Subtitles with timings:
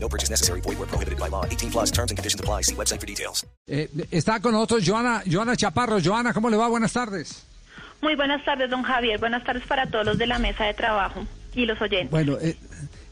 [0.00, 0.60] No purchase necessary.
[0.60, 1.44] Void where prohibited by law.
[1.44, 2.62] 18 plus terms and conditions apply.
[2.62, 3.44] See website for details.
[3.66, 5.98] Eh, está con nosotros Joana, Joana Chaparro.
[6.00, 6.68] Joana, ¿cómo le va?
[6.68, 7.42] Buenas tardes.
[8.00, 9.18] Muy buenas tardes, don Javier.
[9.18, 12.10] Buenas tardes para todos los de la mesa de trabajo y los oyentes.
[12.12, 12.56] Bueno, eh,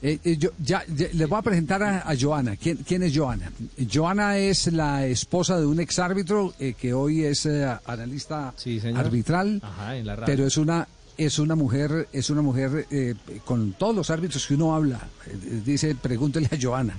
[0.02, 2.54] eh, eh, yo ya, ya le voy a presentar a, a Joana.
[2.56, 3.50] ¿Quién, ¿Quién es Joana?
[3.92, 9.60] Joana es la esposa de un exárbitro eh, que hoy es eh, analista Sí, arbitral,
[9.64, 10.26] Ajá, en la radio.
[10.26, 14.54] pero es una es una mujer es una mujer eh, con todos los árbitros que
[14.54, 15.08] uno habla.
[15.26, 16.98] eh, dice, pregúntele a Joana,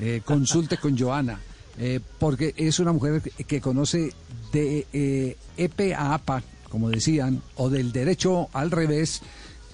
[0.00, 1.40] eh, consulte con Joana,
[1.78, 4.12] eh, porque es una mujer que conoce
[4.52, 9.20] de EPE a APA, como decían, o del derecho al revés,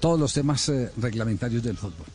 [0.01, 2.07] todos los temas reglamentarios del fútbol.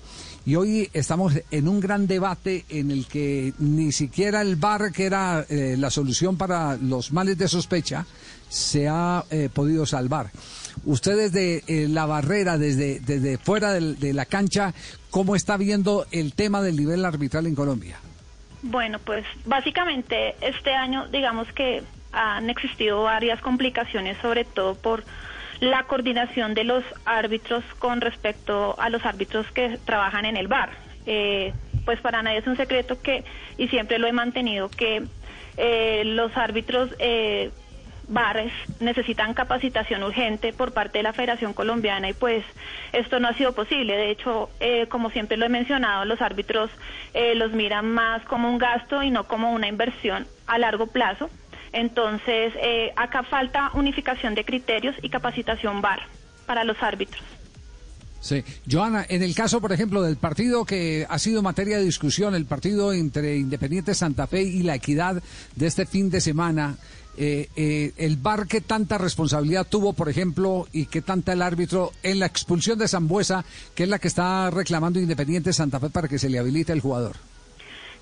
[0.45, 5.05] Y hoy estamos en un gran debate en el que ni siquiera el VAR, que
[5.05, 8.05] era eh, la solución para los males de sospecha,
[8.47, 10.29] se ha eh, podido salvar.
[10.85, 14.75] Usted desde eh, la barrera, desde, desde fuera de la cancha,
[15.09, 17.97] ¿cómo está viendo el tema del nivel arbitral en Colombia?
[18.61, 25.03] Bueno, pues básicamente este año digamos que han existido varias complicaciones, sobre todo por
[25.59, 30.69] la coordinación de los árbitros con respecto a los árbitros que trabajan en el bar.
[31.05, 31.53] Eh,
[31.85, 33.23] pues para nadie es un secreto que,
[33.57, 35.03] y siempre lo he mantenido, que
[35.57, 37.51] eh, los árbitros eh,
[38.07, 42.43] bares necesitan capacitación urgente por parte de la Federación Colombiana y pues
[42.93, 43.95] esto no ha sido posible.
[43.95, 46.69] De hecho, eh, como siempre lo he mencionado, los árbitros
[47.13, 51.29] eh, los miran más como un gasto y no como una inversión a largo plazo.
[51.75, 55.99] Entonces, eh, acá falta unificación de criterios y capacitación VAR
[56.45, 57.21] para los árbitros.
[58.21, 58.43] Sí.
[58.69, 62.45] Joana, en el caso, por ejemplo, del partido que ha sido materia de discusión, el
[62.45, 65.21] partido entre Independiente Santa Fe y la Equidad
[65.55, 66.77] de este fin de semana,
[67.17, 71.91] eh, eh, el VAR qué tanta responsabilidad tuvo, por ejemplo, y qué tanta el árbitro
[72.03, 73.43] en la expulsión de Zambuesa,
[73.75, 76.79] que es la que está reclamando Independiente Santa Fe para que se le habilite el
[76.79, 77.17] jugador.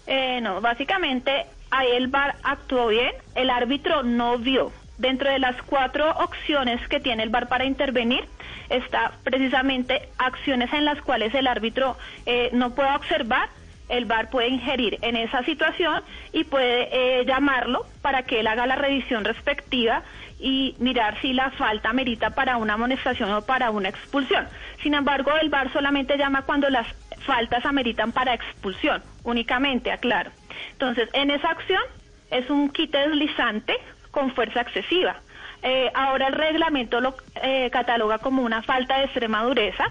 [0.06, 4.72] Eh, no, básicamente ahí el VAR actuó bien, el árbitro no vio.
[4.98, 8.26] Dentro de las cuatro opciones que tiene el VAR para intervenir,
[8.70, 11.98] está precisamente acciones en las cuales el árbitro
[12.28, 13.50] eh, no puede observar,
[13.90, 18.68] el VAR puede ingerir en esa situación y puede eh, llamarlo para que él haga
[18.68, 20.04] la revisión respectiva
[20.40, 24.48] y mirar si la falta merita para una amonestación o para una expulsión.
[24.84, 26.86] Sin embargo, el VAR solamente llama cuando las
[27.26, 30.32] faltas ameritan para expulsión, únicamente, aclaro.
[30.72, 31.84] Entonces, en esa acción
[32.32, 33.78] es un quite deslizante
[34.12, 35.18] con fuerza excesiva.
[35.62, 39.86] Eh, ahora el reglamento lo eh, cataloga como una falta de extrema dureza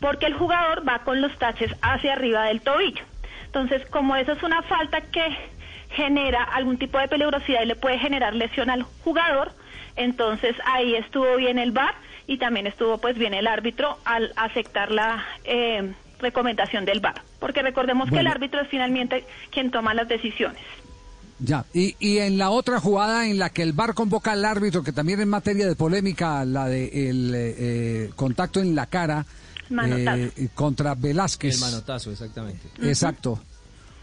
[0.00, 3.04] porque el jugador va con los taches hacia arriba del tobillo.
[3.44, 5.36] Entonces, como eso es una falta que
[5.90, 9.52] genera algún tipo de peligrosidad y le puede generar lesión al jugador,
[9.96, 11.94] entonces ahí estuvo bien el VAR
[12.26, 17.62] y también estuvo pues bien el árbitro al aceptar la eh, recomendación del VAR, porque
[17.62, 20.62] recordemos que el árbitro es finalmente quien toma las decisiones.
[21.42, 24.82] Ya, y, y en la otra jugada en la que el VAR convoca al árbitro,
[24.82, 29.24] que también es materia de polémica, la de el eh, eh, contacto en la cara
[29.70, 31.54] eh, contra Velázquez.
[31.54, 32.68] El manotazo, exactamente.
[32.82, 33.40] Exacto.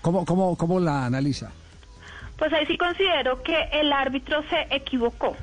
[0.02, 1.52] ¿Cómo, cómo, ¿Cómo la analiza?
[2.38, 5.36] Pues ahí sí considero que el árbitro se equivocó,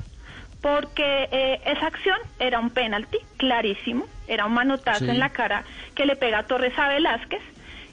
[0.65, 5.11] porque eh, esa acción era un penalti clarísimo, era un manotazo Sí.
[5.11, 7.43] en la cara que le pega a Torres a Velázquez.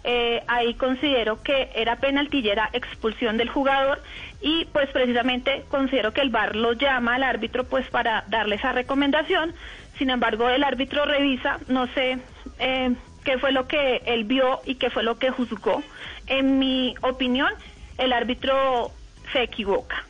[0.05, 4.03] Eh, ahí considero que era penalti y era expulsión del jugador
[4.41, 8.73] y pues precisamente considero que el VAR lo llama al árbitro pues para darle esa
[8.73, 9.53] recomendación.
[9.99, 12.21] Sin embargo, el árbitro revisa, no sé
[12.59, 15.83] eh, qué fue lo que él vio y qué fue lo que juzgó.
[16.27, 17.53] En mi opinión,
[17.99, 18.93] el árbitro
[19.31, 20.07] se equivoca.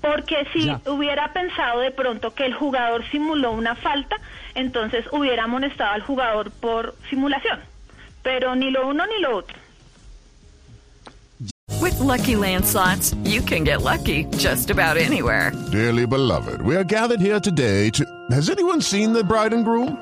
[0.00, 0.80] Porque si Ya.
[0.86, 4.16] hubiera pensado de pronto que el jugador simuló una falta,
[4.54, 7.60] entonces hubiera amonestado al jugador por simulación.
[8.22, 9.56] Pero ni lo uno ni lo otro.
[11.80, 15.52] With Lucky Land slots, you can get lucky just about anywhere.
[15.72, 18.04] Dearly beloved, we are gathered here today to.
[18.30, 19.96] Has anyone seen the bride and groom?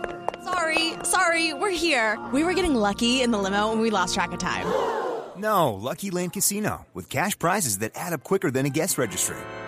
[0.44, 2.18] Sorry, sorry, we're here.
[2.32, 4.66] We were getting lucky in the limo and we lost track of time.
[5.36, 9.36] No, Lucky Land Casino, with cash prizes that add up quicker than a guest registry.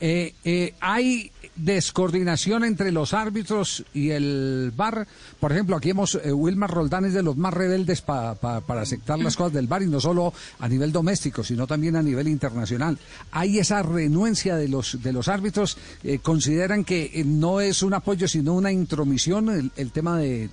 [0.00, 5.06] Eh, eh, hay descoordinación entre los árbitros y el VAR.
[5.38, 8.82] Por ejemplo, aquí hemos, eh, Wilmar Roldán es de los más rebeldes pa- pa- para
[8.82, 12.28] aceptar las cosas del VAR y no solo a nivel doméstico, sino también a nivel
[12.28, 12.98] internacional.
[13.30, 15.76] Hay esa renuencia de los de los árbitros.
[16.04, 20.48] eh, consideran que eh, no es un apoyo, sino una intromisión el, tema de-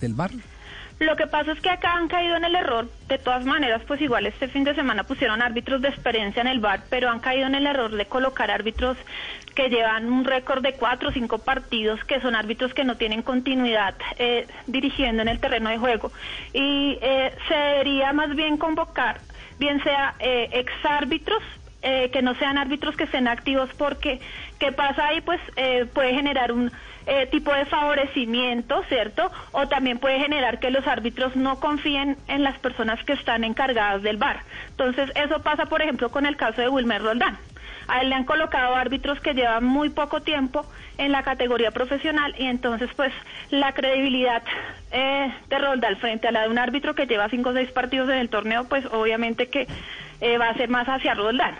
[0.00, 0.32] del VAR.
[1.00, 2.86] Lo que pasa es que acá han caído en el error.
[3.08, 6.60] De todas maneras, pues igual este fin de semana pusieron árbitros de experiencia en el
[6.60, 8.98] bar, pero han caído en el error de colocar árbitros
[9.54, 13.22] que llevan un récord de cuatro o cinco partidos, que son árbitros que no tienen
[13.22, 16.12] continuidad eh, dirigiendo en el terreno de juego.
[16.52, 19.22] Y eh, se debería más bien convocar,
[19.58, 21.42] bien sea eh, exárbitros
[21.82, 24.20] eh, que no sean árbitros que estén activos porque
[24.58, 26.70] qué pasa ahí pues eh, puede generar un
[27.06, 32.42] eh, tipo de favorecimiento cierto o también puede generar que los árbitros no confíen en
[32.42, 34.42] las personas que están encargadas del bar.
[34.70, 37.38] Entonces eso pasa por ejemplo con el caso de Wilmer Roldán.
[37.88, 40.64] A él le han colocado árbitros que llevan muy poco tiempo
[40.98, 43.12] en la categoría profesional y entonces pues
[43.50, 44.42] la credibilidad
[44.92, 48.08] eh, de Roldán frente a la de un árbitro que lleva cinco o seis partidos
[48.10, 49.66] en el torneo pues obviamente que
[50.20, 51.56] eh, va a ser más hacia Roldán.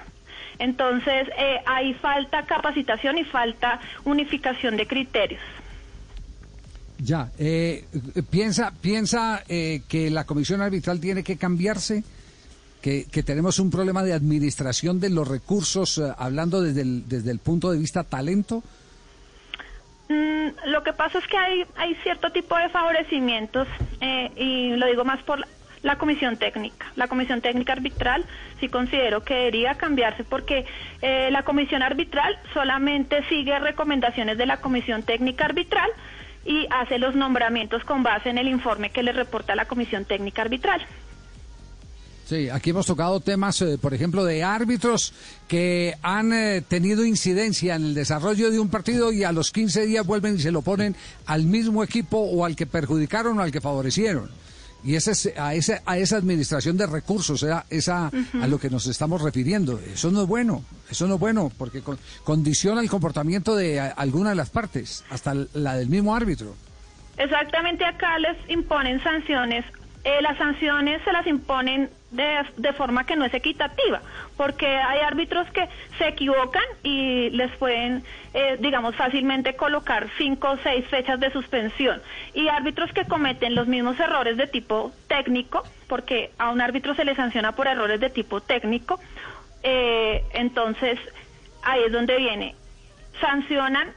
[0.61, 5.43] Entonces, eh, hay falta capacitación y falta unificación de criterios.
[6.99, 7.87] Ya, eh,
[8.31, 12.05] piensa, piensa eh, que la comisión arbitral tiene que cambiarse,
[12.83, 17.31] que, que tenemos un problema de administración de los recursos, eh, hablando desde el, desde
[17.31, 18.63] el punto de vista talento.
[20.11, 23.67] Mm, lo que pasa es que hay, hay cierto tipo de favorecimientos
[24.01, 25.47] eh, y lo digo más por
[25.82, 26.87] la, comisión técnica.
[26.97, 28.25] La comisión técnica arbitral
[28.61, 30.67] sí considero que debería cambiarse porque
[31.03, 35.91] eh, la comisión arbitral solamente sigue recomendaciones de la comisión técnica arbitral
[36.44, 40.43] y hace los nombramientos con base en el informe que le reporta la comisión técnica
[40.43, 40.87] arbitral.
[42.31, 45.12] Sí, aquí hemos tocado temas, eh, por ejemplo, de árbitros
[45.49, 49.85] que han eh, tenido incidencia en el desarrollo de un partido y a los 15
[49.87, 50.94] días vuelven y se lo ponen
[51.27, 54.31] al mismo equipo o al que perjudicaron o al que favorecieron.
[54.82, 58.71] Y ese es, a, esa, a esa administración de recursos, esa, esa a lo que
[58.71, 59.79] nos estamos refiriendo.
[59.93, 63.88] Eso no es bueno, eso no es bueno, porque con- condiciona el comportamiento de a-
[63.88, 66.55] alguna de las partes, hasta la del mismo árbitro.
[67.19, 69.65] Exactamente acá les imponen sanciones.
[70.05, 74.01] Eh, las sanciones se las imponen de, de forma que no es equitativa,
[74.37, 75.69] porque hay árbitros que
[75.99, 78.05] se equivocan y les pueden,
[78.35, 82.03] eh, digamos, fácilmente colocar cinco o seis fechas de suspensión.
[82.35, 87.05] Y árbitros que cometen los mismos errores de tipo técnico, porque a un árbitro se
[87.05, 89.01] le sanciona por errores de tipo técnico,
[89.63, 90.99] eh, entonces
[91.63, 92.55] ahí es donde viene.
[93.21, 93.93] Sancionan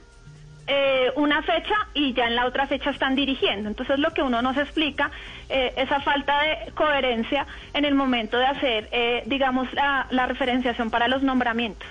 [0.67, 3.67] eh, una fecha y ya en la otra fecha están dirigiendo.
[3.69, 5.11] Entonces lo que uno nos explica,
[5.49, 10.89] eh, esa falta de coherencia en el momento de hacer, eh, digamos, la, la referenciación
[10.89, 11.87] para los nombramientos.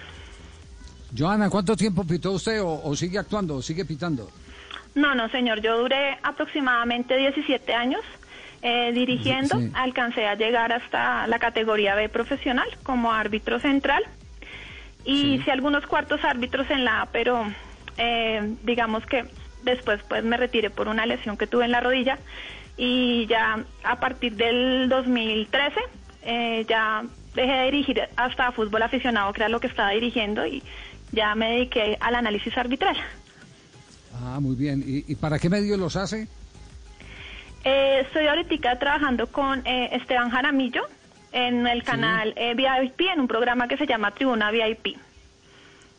[1.16, 4.30] Joana, ¿cuánto tiempo pitó usted o, o sigue actuando o sigue pitando?
[4.94, 8.00] No, no, señor, yo duré aproximadamente 17 años
[8.62, 9.70] eh, dirigiendo, Sí.
[9.74, 14.02] alcancé a llegar hasta la categoría B profesional como árbitro central
[15.04, 15.26] y Sí.
[15.34, 17.44] hice algunos cuartos árbitros en la A, pero
[17.96, 19.24] eh, digamos que
[19.62, 22.18] después pues me retiré por una lesión que tuve en la rodilla
[22.76, 25.80] y ya a partir del 2013
[26.24, 27.04] eh, ya
[27.34, 30.62] dejé de dirigir hasta fútbol aficionado, que era lo que estaba dirigiendo y
[31.12, 32.96] ya me dediqué al análisis arbitral.
[34.14, 34.82] Ah, muy bien.
[34.86, 36.28] ¿Y, y para qué medios los hace?
[37.64, 40.82] Eh, estoy ahorita trabajando con eh, Esteban Jaramillo
[41.30, 44.96] en el canal eh, VIP, en un programa que se llama Tribuna VIP.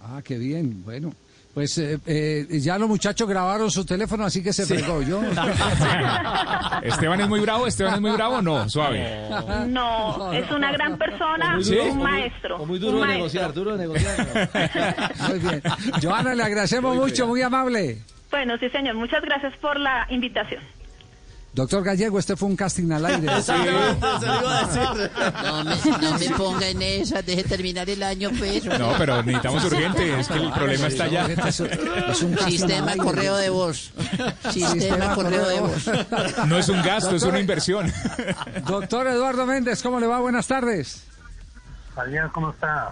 [0.01, 0.83] Ah, qué bien.
[0.83, 1.13] Bueno,
[1.53, 5.21] pues eh, eh, ya los muchachos grabaron su teléfono, así que se fregó yo.
[6.81, 9.29] Esteban es muy bravo, Esteban es muy bravo, no, suave.
[9.67, 12.57] No, es una gran persona, un maestro.
[12.57, 13.17] O muy un duro de maestro.
[13.17, 15.13] negociar, duro de negociar.
[15.29, 15.61] Muy bien.
[16.01, 17.99] Joana, le agradecemos mucho, muy amable.
[18.31, 20.61] Bueno, sí, señor, muchas gracias por la invitación.
[21.53, 23.27] Doctor Gallego, este fue un casting al aire.
[25.43, 28.65] No me, no me ponga en esa, deje terminar el año, pues.
[28.65, 31.27] No, pero necesitamos urgente, es que el problema está allá.
[31.27, 33.91] Es, un Sistema correo de voz.
[34.51, 35.89] Sistema correo de voz.
[36.47, 37.91] No es un gasto, es una inversión.
[38.65, 40.19] Doctor Eduardo Méndez, ¿cómo le va?
[40.19, 41.03] Buenas tardes.
[41.95, 42.89] Javier, ¿cómo está?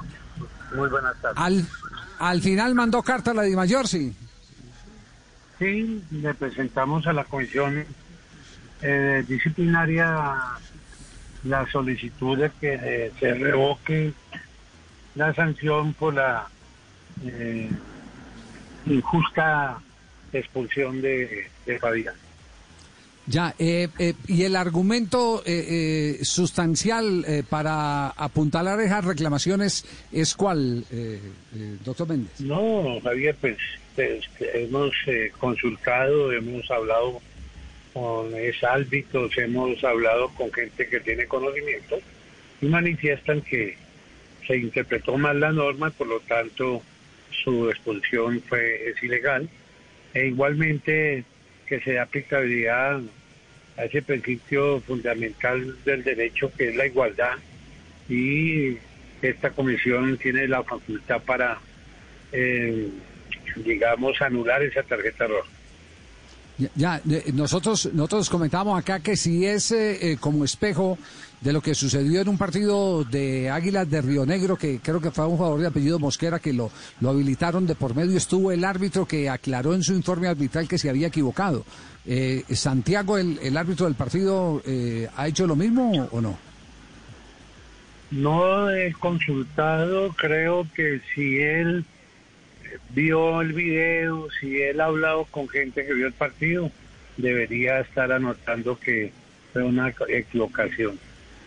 [0.75, 1.37] Muy buenas tardes.
[1.37, 1.65] Al,
[2.19, 4.13] al final mandó carta a la Dimayor, sí.
[5.57, 7.85] Sí, le presentamos a la comisión
[8.81, 10.35] eh, disciplinaria
[11.43, 14.13] la solicitud de que eh, se revoque
[15.15, 16.47] la sanción por la
[17.25, 17.69] eh,
[18.85, 19.79] injusta
[20.33, 22.15] expulsión de, de Fabián.
[23.27, 30.35] Ya, eh, eh, y el argumento eh, eh, sustancial eh, para apuntalar esas reclamaciones es
[30.35, 30.85] cuál,
[31.85, 32.41] doctor Méndez.
[32.41, 33.57] No, Javier, pues,
[33.95, 37.21] pues, hemos eh, consultado, hemos hablado
[37.93, 41.99] con exárbitros, hemos hablado con gente que tiene conocimiento
[42.61, 43.75] y manifiestan que
[44.47, 46.81] se interpretó mal la norma, por lo tanto
[47.43, 49.49] su expulsión fue es ilegal
[50.13, 51.23] e igualmente
[51.65, 53.01] que se da aplicabilidad
[53.77, 57.37] a ese principio fundamental del derecho que es la igualdad
[58.09, 58.77] y
[59.21, 61.59] esta comisión tiene la facultad para
[62.31, 62.89] eh,
[63.55, 65.49] digamos anular esa tarjeta roja.
[66.75, 67.01] Ya,
[67.33, 70.97] nosotros nosotros comentamos acá que si es eh, eh, como espejo
[71.39, 75.09] de lo que sucedió en un partido de Águilas de Río Negro, que creo que
[75.09, 78.63] fue un jugador de apellido Mosquera que lo, lo habilitaron de por medio, estuvo el
[78.63, 81.65] árbitro que aclaró en su informe arbitral que se había equivocado.
[82.05, 84.61] Eh, ¿Santiago, el, el árbitro del partido,
[85.15, 86.37] ha hecho lo mismo o no?
[88.11, 91.85] No he consultado, creo que si él
[92.89, 96.71] vio el video, si él ha hablado con gente que vio el partido,
[97.17, 99.11] debería estar anotando que
[99.53, 100.99] fue una equivocación.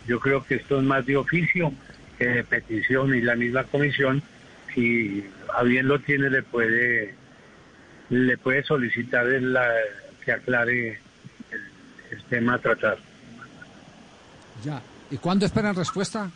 [0.06, 1.72] Yo creo que esto es más de oficio
[2.18, 4.22] que de petición y la misma comisión,
[4.74, 7.14] si a bien lo tiene, le puede
[8.10, 9.26] le puede solicitar
[10.24, 11.00] que aclare
[11.50, 11.60] el,
[12.10, 12.98] el tema a tratar.
[14.62, 14.80] Ya.
[15.10, 16.30] ¿Y cuándo esperan respuesta?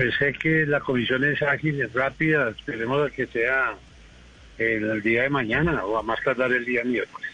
[0.00, 3.74] Pues sé que la comisión es ágil, es rápida, esperemos que sea
[4.56, 7.28] el, día de mañana o a más tardar el día miércoles.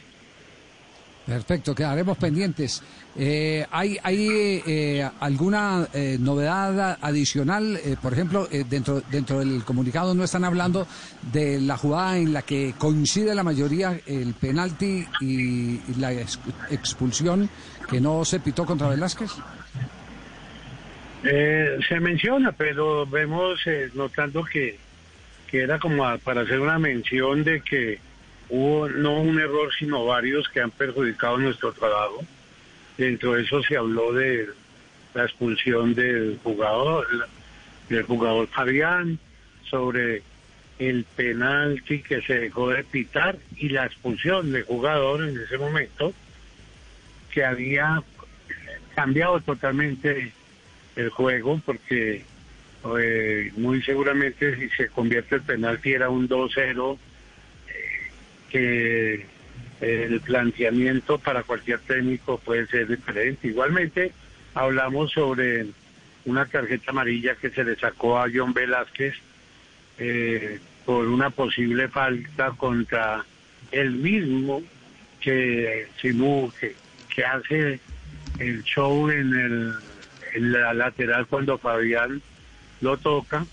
[1.25, 2.83] Perfecto, quedaremos pendientes.
[3.17, 7.77] Eh, ¿Hay, hay eh, alguna eh, novedad adicional?
[7.85, 10.89] Eh, por ejemplo, eh, dentro, dentro del comunicado no están hablando
[11.33, 16.41] de la jugada en la que coincide la mayoría el penalti y, y la ex-
[16.71, 17.49] expulsión
[17.89, 19.31] que no se pitó contra Velázquez.
[21.29, 24.79] Eh, se menciona, pero vemos eh, notando que,
[25.51, 27.99] que era como a- para hacer una mención de que
[28.49, 32.25] hubo no un error, sino varios que han perjudicado nuestro trabajo.
[32.97, 34.49] Dentro de eso se habló de
[35.15, 37.07] la expulsión del jugador,
[37.89, 39.19] del jugador Fabián,
[39.69, 40.23] sobre
[40.79, 46.13] el penalti que se dejó de pitar y la expulsión del jugador en ese momento,
[47.33, 48.03] que había
[48.95, 50.33] cambiado totalmente
[50.97, 52.25] el juego porque
[52.99, 56.99] eh, muy seguramente si se convierte el penalti era un 2-0
[57.69, 58.11] eh,
[58.51, 59.27] que
[59.81, 63.49] el planteamiento para cualquier técnico puede ser diferente.
[63.49, 64.13] Igualmente
[64.55, 65.67] hablamos sobre
[66.25, 69.15] una tarjeta amarilla que se le sacó a John Velázquez
[69.99, 73.25] eh, por una posible falta contra
[73.71, 74.63] el mismo
[75.21, 76.75] que Simú, que,
[77.15, 77.81] que hace
[78.39, 79.75] el show en, el,
[80.41, 82.23] la lateral cuando Fabián
[82.81, 83.47] lo toca,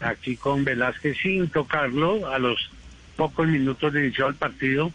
[0.00, 2.70] aquí con Velázquez sin tocarlo, a los
[3.16, 4.92] pocos minutos de iniciar el partido,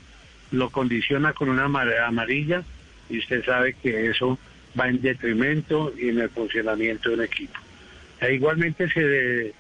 [0.52, 2.64] lo condiciona con una amar- amarilla
[3.10, 4.38] y usted sabe que eso
[4.80, 7.60] va en detrimento y en el funcionamiento de un equipo.
[8.20, 9.54] E igualmente se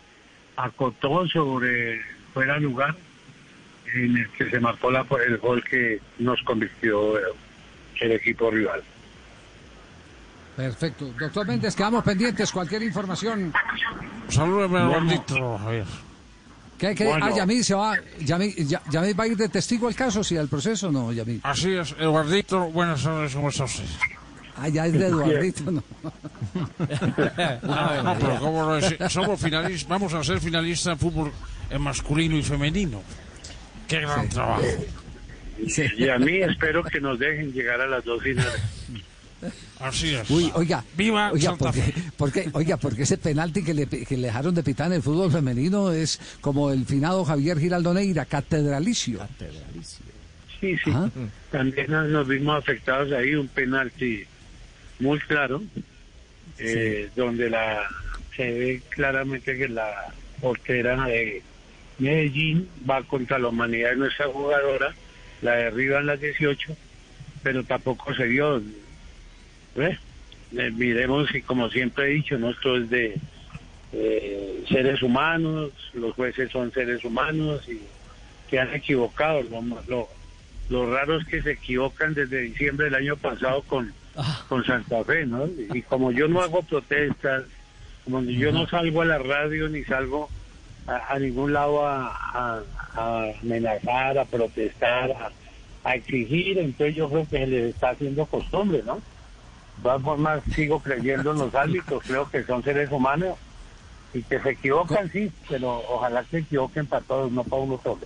[0.55, 2.01] acotó sobre
[2.33, 2.95] fuera lugar
[3.93, 7.17] en el que se marcó el gol que nos convirtió
[7.99, 8.83] el equipo rival.
[10.61, 11.11] Perfecto.
[11.19, 12.51] Doctor Méndez, quedamos pendientes.
[12.51, 13.51] Cualquier información.
[14.37, 14.89] Bueno.
[14.89, 15.85] gordito, Javier.
[16.77, 17.05] ¿Qué, qué?
[17.05, 17.25] Bueno.
[17.25, 17.95] Ah, Yamil se va.
[18.19, 21.11] Yamil, Ya- Yamil va a ir de testigo al caso, sí, al proceso, o no,
[21.11, 21.41] Yamil.
[21.43, 23.85] Así es, Eduardito, buenas tardes, ¿cómo está usted?
[24.55, 25.83] Ah, ya es de Eduardito, ¿no?
[27.63, 28.97] No, pero ¿cómo no decir?
[29.09, 31.31] Somos finalistas, vamos a ser finalistas en fútbol
[31.71, 33.01] en masculino y femenino.
[33.87, 34.61] Qué gran trabajo.
[35.97, 38.61] Y a mí espero que nos dejen llegar a las dos finales.
[39.79, 40.29] Así es.
[40.29, 40.83] Uy, oiga.
[40.95, 42.03] Viva oiga, Santa porque, Fe.
[42.17, 45.31] porque, oiga, porque ese penalti que le, que le dejaron de pitar en el fútbol
[45.31, 49.19] femenino es como el finado Javier Giraldo Neira, catedralicio.
[50.59, 50.91] Sí, sí.
[51.51, 54.23] También nos nos vimos afectados ahí, un penalti
[54.99, 55.63] muy claro,
[56.59, 57.87] eh, donde la
[58.35, 61.41] se ve claramente que la portera de
[61.99, 64.93] Medellín va contra la humanidad de nuestra jugadora,
[65.41, 66.75] la derriban las 18,
[67.43, 68.61] pero tampoco se dio.
[69.75, 72.49] Eh, miremos y como siempre he dicho, ¿no?
[72.49, 73.15] esto es de
[73.93, 77.81] eh, seres humanos, los jueces son seres humanos y
[78.49, 79.41] se han equivocado.
[79.43, 80.09] Lo, lo,
[80.69, 83.93] lo raro es que se equivocan desde diciembre del año pasado con,
[84.49, 85.47] con Santa Fe, ¿no?
[85.73, 87.43] Y como yo no hago protestas,
[88.03, 90.29] como yo no salgo a la radio ni salgo
[90.87, 92.63] a, a ningún lado a, a-
[92.95, 95.31] a amenazar, a protestar, a,
[95.83, 99.01] a exigir, entonces yo creo que se les está haciendo costumbre, ¿no?
[99.81, 103.35] Todas formas, sigo creyendo en los árbitros, creo que son seres humanos
[104.13, 108.01] y que se equivocan, sí, pero ojalá se equivoquen para todos, no para uno solo.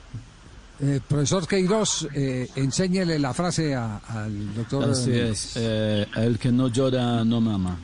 [0.81, 4.89] Eh, profesor Queiroz, eh, enséñele la frase a- al doctor.
[4.89, 5.53] Así es.
[5.55, 7.77] eh, el que no llora no mama.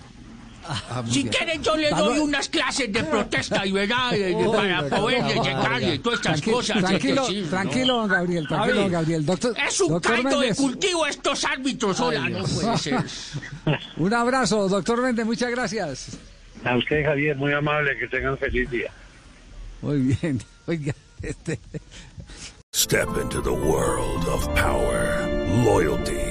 [0.67, 5.23] Ah, Si quieren yo le doy unas clases de protesta y verdad eh, para poder
[5.23, 6.79] llegar y todas estas cosas.
[6.79, 7.49] Tranquilo, es que sí, ¿no?
[7.49, 9.25] tranquilo, don Gabriel, tranquilo, don Gabriel.
[9.25, 13.03] Doctor, Es un doctor caldo de cultivo estos árbitros, hola, Ay, no puede ser.
[13.97, 16.17] Un abrazo, doctor Méndez, muchas gracias.
[16.63, 18.91] A usted, Javier, muy amable, que tengan feliz día.
[19.81, 21.59] Muy bien, oiga, este...
[22.73, 25.27] Step into the world of power,
[25.65, 26.30] loyalty,